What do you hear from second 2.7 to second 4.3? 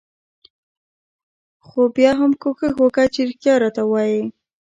وکه چې رښتيا راته وايې.